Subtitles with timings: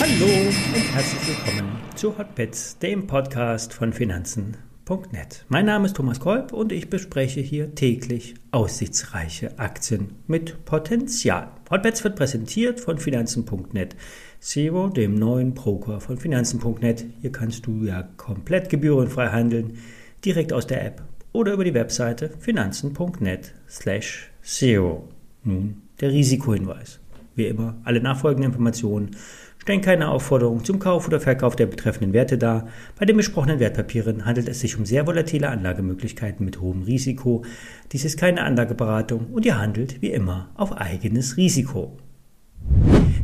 [0.00, 5.44] Hallo und herzlich willkommen zu Hotbits, dem Podcast von Finanzen.net.
[5.48, 11.50] Mein Name ist Thomas Kolb und ich bespreche hier täglich aussichtsreiche Aktien mit Potenzial.
[11.70, 13.96] Hotbits wird präsentiert von Finanzen.net.
[14.40, 17.06] Zero, dem neuen Broker von Finanzen.net.
[17.20, 19.78] Hier kannst du ja komplett gebührenfrei handeln,
[20.24, 21.02] direkt aus der App
[21.32, 25.08] oder über die Webseite finanzen.net slash zero.
[25.48, 27.00] Nun der Risikohinweis.
[27.34, 29.12] Wie immer, alle nachfolgenden Informationen
[29.56, 32.68] stellen keine Aufforderung zum Kauf oder Verkauf der betreffenden Werte dar.
[32.98, 37.46] Bei den besprochenen Wertpapieren handelt es sich um sehr volatile Anlagemöglichkeiten mit hohem Risiko.
[37.92, 41.96] Dies ist keine Anlageberatung und ihr handelt wie immer auf eigenes Risiko.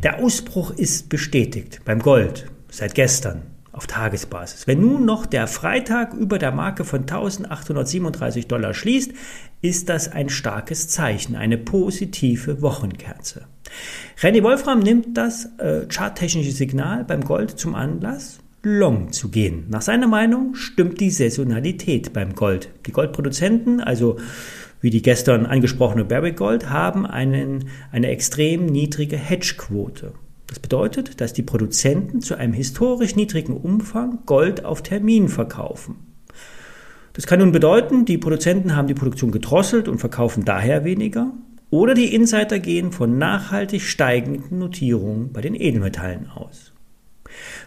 [0.01, 3.43] Der Ausbruch ist bestätigt beim Gold seit gestern
[3.75, 4.67] auf Tagesbasis.
[4.67, 9.11] Wenn nun noch der Freitag über der Marke von 1837 Dollar schließt,
[9.61, 13.45] ist das ein starkes Zeichen, eine positive Wochenkerze.
[14.19, 19.65] René Wolfram nimmt das äh, charttechnische Signal beim Gold zum Anlass, long zu gehen.
[19.69, 22.69] Nach seiner Meinung stimmt die Saisonalität beim Gold.
[22.85, 24.17] Die Goldproduzenten, also
[24.81, 30.13] wie die gestern angesprochene Barrick Gold, haben einen, eine extrem niedrige Hedgequote.
[30.55, 35.97] Das bedeutet, dass die Produzenten zu einem historisch niedrigen Umfang Gold auf Termin verkaufen.
[37.11, 41.33] Das kann nun bedeuten, die Produzenten haben die Produktion gedrosselt und verkaufen daher weniger.
[41.71, 46.71] Oder die Insider gehen von nachhaltig steigenden Notierungen bei den Edelmetallen aus.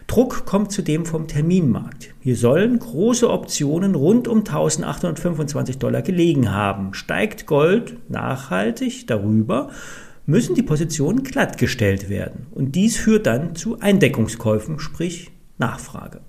[0.07, 2.15] Druck kommt zudem vom Terminmarkt.
[2.21, 6.95] Hier sollen große Optionen rund um 1825 Dollar gelegen haben.
[6.95, 9.69] Steigt Gold nachhaltig darüber,
[10.29, 12.47] müssen die Positionen glattgestellt werden.
[12.51, 16.21] Und dies führt dann zu Eindeckungskäufen, sprich Nachfrage.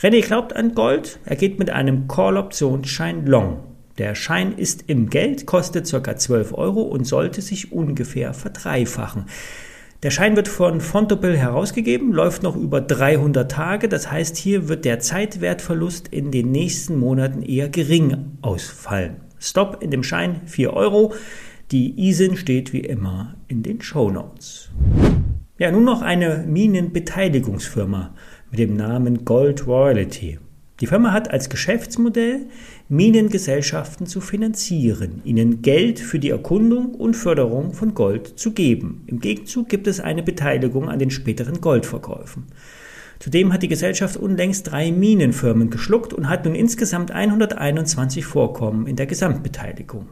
[0.00, 3.64] René glaubt an Gold, er geht mit einem Call-Optionsschein long.
[3.98, 6.16] Der Schein ist im Geld, kostet ca.
[6.16, 9.26] 12 Euro und sollte sich ungefähr verdreifachen.
[10.02, 14.84] Der Schein wird von Fontobel herausgegeben, läuft noch über 300 Tage, das heißt hier wird
[14.86, 19.18] der Zeitwertverlust in den nächsten Monaten eher gering ausfallen.
[19.38, 21.12] Stop in dem Schein 4 Euro.
[21.72, 24.68] Die ISIN steht wie immer in den Show Notes.
[25.56, 28.14] Ja, nun noch eine Minenbeteiligungsfirma
[28.50, 30.38] mit dem Namen Gold Royalty.
[30.80, 32.40] Die Firma hat als Geschäftsmodell,
[32.90, 39.04] Minengesellschaften zu finanzieren, ihnen Geld für die Erkundung und Förderung von Gold zu geben.
[39.06, 42.48] Im Gegenzug gibt es eine Beteiligung an den späteren Goldverkäufen.
[43.18, 48.96] Zudem hat die Gesellschaft unlängst drei Minenfirmen geschluckt und hat nun insgesamt 121 Vorkommen in
[48.96, 50.10] der Gesamtbeteiligung.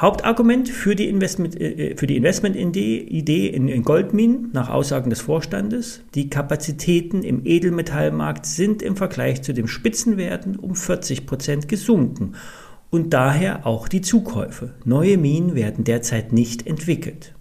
[0.00, 6.02] Hauptargument für die, Investment, äh, für die Investmentidee in, in Goldminen, nach Aussagen des Vorstandes,
[6.14, 12.34] die Kapazitäten im Edelmetallmarkt sind im Vergleich zu den Spitzenwerten um 40 Prozent gesunken
[12.90, 14.74] und daher auch die Zukäufe.
[14.84, 17.34] Neue Minen werden derzeit nicht entwickelt.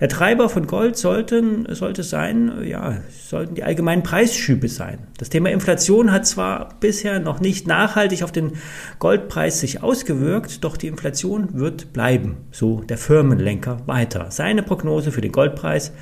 [0.00, 5.06] Der Treiber von Gold sollten, sollte sein, ja, sollten die allgemeinen Preisschübe sein.
[5.18, 8.52] Das Thema Inflation hat zwar bisher noch nicht nachhaltig auf den
[8.98, 14.30] Goldpreis sich ausgewirkt, doch die Inflation wird bleiben, so der Firmenlenker weiter.
[14.30, 15.92] Seine Prognose für den Goldpreis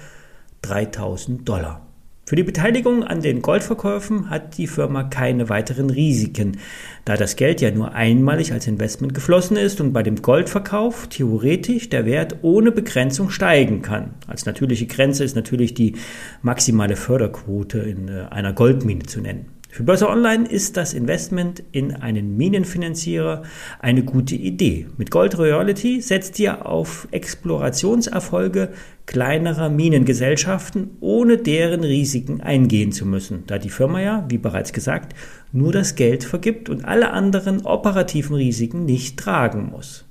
[0.63, 1.90] 3000 Dollar.
[2.31, 6.59] Für die Beteiligung an den Goldverkäufen hat die Firma keine weiteren Risiken,
[7.05, 11.89] da das Geld ja nur einmalig als Investment geflossen ist und bei dem Goldverkauf theoretisch
[11.89, 14.15] der Wert ohne Begrenzung steigen kann.
[14.29, 15.97] Als natürliche Grenze ist natürlich die
[16.41, 19.47] maximale Förderquote in äh, einer Goldmine zu nennen.
[19.73, 23.45] Für Börse Online ist das Investment in einen Minenfinanzierer
[23.79, 24.89] eine gute Idee.
[24.97, 28.71] Mit Gold Royalty setzt ihr auf Explorationserfolge
[29.07, 35.15] kleinerer Minengesellschaften, ohne deren Risiken eingehen zu müssen, da die Firma ja, wie bereits gesagt,
[35.53, 40.10] nur das Geld vergibt und alle anderen operativen Risiken nicht tragen muss.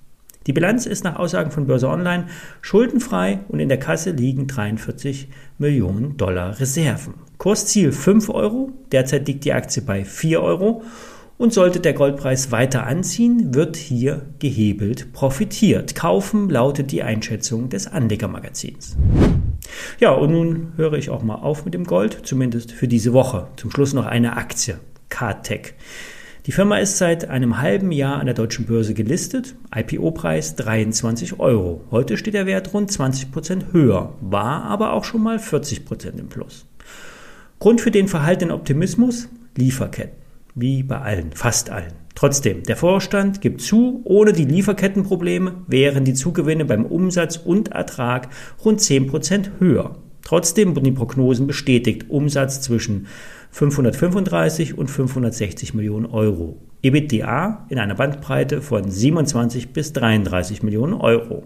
[0.50, 2.26] Die Bilanz ist nach Aussagen von Börse Online
[2.62, 5.28] schuldenfrei und in der Kasse liegen 43
[5.60, 7.14] Millionen Dollar Reserven.
[7.38, 10.82] Kursziel 5 Euro, derzeit liegt die Aktie bei 4 Euro
[11.38, 15.94] und sollte der Goldpreis weiter anziehen, wird hier gehebelt profitiert.
[15.94, 18.98] Kaufen lautet die Einschätzung des Anlegermagazins.
[20.00, 23.50] Ja, und nun höre ich auch mal auf mit dem Gold, zumindest für diese Woche.
[23.56, 24.80] Zum Schluss noch eine Aktie,
[25.10, 25.76] KTEC.
[26.46, 31.82] Die Firma ist seit einem halben Jahr an der deutschen Börse gelistet, IPO-Preis 23 Euro.
[31.92, 36.18] Heute steht der Wert rund 20 Prozent höher, war aber auch schon mal 40 Prozent
[36.18, 36.66] im Plus.
[37.60, 39.28] Grund für den verhaltenen Optimismus?
[39.58, 40.16] Lieferketten.
[40.56, 41.92] Wie bei allen, fast allen.
[42.16, 48.30] Trotzdem, der Vorstand gibt zu, ohne die Lieferkettenprobleme wären die Zugewinne beim Umsatz und Ertrag
[48.64, 49.98] rund 10% höher.
[50.22, 52.10] Trotzdem wurden die Prognosen bestätigt.
[52.10, 53.08] Umsatz zwischen
[53.52, 56.58] 535 und 560 Millionen Euro.
[56.82, 61.44] EBITDA in einer Bandbreite von 27 bis 33 Millionen Euro.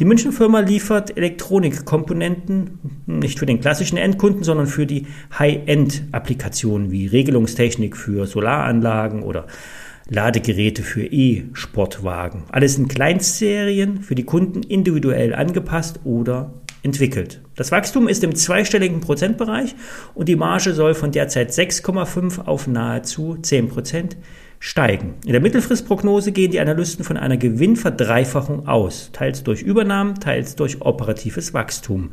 [0.00, 5.06] Die München Firma liefert Elektronikkomponenten nicht für den klassischen Endkunden, sondern für die
[5.38, 9.46] High-End-Applikationen wie Regelungstechnik für Solaranlagen oder
[10.08, 12.44] Ladegeräte für E-Sportwagen.
[12.50, 17.40] Alles in Kleinstserien für die Kunden individuell angepasst oder entwickelt.
[17.54, 19.74] Das Wachstum ist im zweistelligen Prozentbereich
[20.14, 24.16] und die Marge soll von derzeit 6,5 auf nahezu 10 Prozent
[24.58, 25.14] steigen.
[25.24, 30.80] In der Mittelfristprognose gehen die Analysten von einer Gewinnverdreifachung aus, teils durch Übernahmen, teils durch
[30.80, 32.12] operatives Wachstum.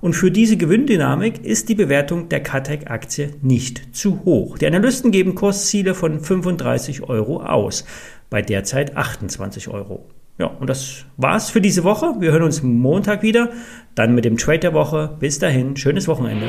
[0.00, 4.56] Und für diese Gewinndynamik ist die Bewertung der Catec-Aktie nicht zu hoch.
[4.58, 7.84] Die Analysten geben Kursziele von 35 Euro aus,
[8.30, 10.08] bei derzeit 28 Euro.
[10.38, 12.14] Ja, und das war's für diese Woche.
[12.20, 13.50] Wir hören uns Montag wieder,
[13.96, 15.16] dann mit dem Trade der Woche.
[15.18, 16.46] Bis dahin, schönes Wochenende.